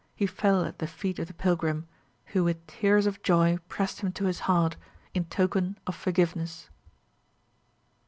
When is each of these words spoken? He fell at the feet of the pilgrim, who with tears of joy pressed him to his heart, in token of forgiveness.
He 0.15 0.25
fell 0.25 0.63
at 0.65 0.79
the 0.79 0.87
feet 0.87 1.19
of 1.19 1.27
the 1.27 1.33
pilgrim, 1.35 1.85
who 2.33 2.43
with 2.43 2.65
tears 2.65 3.05
of 3.05 3.21
joy 3.21 3.59
pressed 3.69 4.01
him 4.01 4.11
to 4.13 4.25
his 4.25 4.39
heart, 4.49 4.75
in 5.13 5.25
token 5.25 5.77
of 5.85 5.95
forgiveness. 5.95 6.71